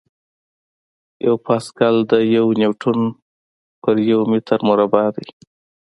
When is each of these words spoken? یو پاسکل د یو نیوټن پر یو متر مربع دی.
یو 1.25 1.35
پاسکل 1.45 1.95
د 2.11 2.13
یو 2.35 2.45
نیوټن 2.59 2.99
پر 3.81 3.95
یو 4.11 4.21
متر 4.31 4.59
مربع 4.69 5.05
دی. 5.15 5.27